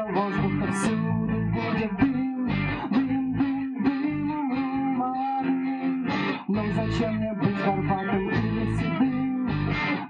воздуха 0.00 0.72
всюду 0.72 1.38
будет 1.52 1.96
дым, 1.98 2.48
дым, 2.90 3.32
дым, 3.34 3.84
дым, 3.84 4.30
умру 4.30 4.94
молодым. 4.96 6.08
Но 6.48 6.62
зачем 6.72 7.16
мне 7.16 7.32
быть 7.34 7.56
горбатым 7.64 8.28
или 8.30 8.76
седым? 8.76 9.50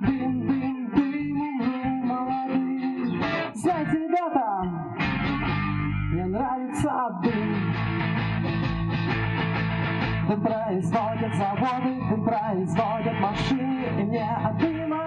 Дым, 0.00 0.46
дым, 0.46 0.90
дым, 0.90 1.40
умру 1.40 1.88
молодым. 2.04 3.22
Знаете, 3.54 3.98
ребята, 3.98 4.62
мне 6.12 6.26
нравится 6.26 7.20
дым. 7.22 7.74
Дым 10.28 10.40
производят 10.42 11.34
заводы, 11.34 12.00
дым 12.08 12.24
производят 12.24 13.20
машины 13.20 13.84
И 13.98 14.04
мне 14.04 14.24
от 14.32 14.58
дыма 14.58 15.01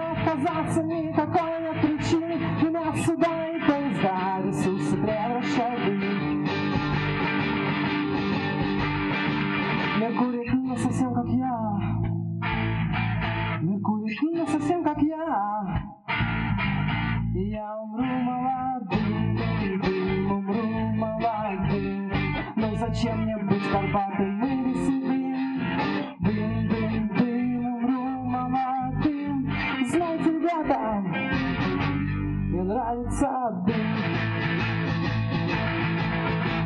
Горбатым 22.96 24.42
или 24.42 24.72
седым? 24.72 26.16
Дым, 26.20 26.68
дым, 26.68 27.08
дым, 27.18 27.66
умру 27.66 28.24
молодым 28.24 29.52
Знаете, 29.90 30.30
ребята, 30.30 30.78
мне 32.48 32.62
нравится 32.62 33.64
дым. 33.66 33.86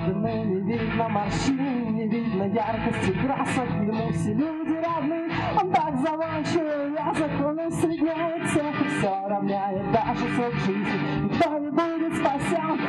Дымы 0.07 0.33
не 0.45 0.61
видно 0.61 1.09
морщин, 1.09 1.97
не 1.97 2.07
видно 2.07 2.45
яркости 2.45 3.13
красок. 3.13 3.69
Дыму 3.85 4.13
все 4.13 4.33
люди 4.33 4.79
равны, 4.85 5.29
он 5.61 5.73
так 5.73 5.97
заманчивый 5.97 6.93
язык 6.93 7.45
Он 7.45 7.59
усредняет 7.67 8.49
всех 8.49 8.87
все 8.87 9.29
равняет 9.29 9.91
даже 9.91 10.29
срок 10.37 10.55
жизни. 10.55 11.25
Никто 11.25 11.59
не 11.59 11.71
будет 11.71 12.15
спасен 12.15 12.80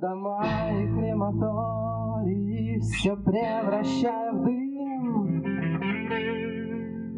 дома 0.00 0.42
и 0.72 0.86
крематории 0.88 2.78
Все 2.80 3.16
превращаю 3.16 4.36
в 4.36 4.44
дым. 4.44 5.42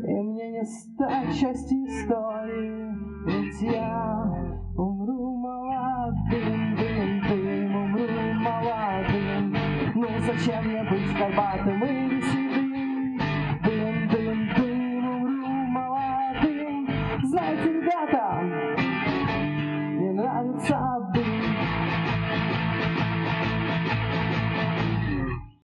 И 0.05 0.23
мне 0.23 0.51
не 0.51 0.65
стать 0.65 1.39
частью 1.39 1.85
истории 1.87 2.91
Ведь 3.27 3.63
я 3.63 4.25
умру 4.77 5.37
молодым, 5.37 6.77
дым, 6.77 7.23
дым 7.29 7.77
Умру 7.77 8.09
молодым. 8.41 9.57
Ну 9.95 10.09
зачем 10.27 10.65
мне 10.65 10.83
быть 10.83 11.17
горбатым 11.17 11.85
и 11.85 12.22